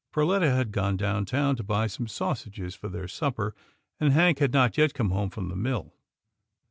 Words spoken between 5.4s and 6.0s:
the mill.